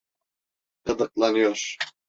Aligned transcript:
Gıdıklanıyor. 0.83 1.77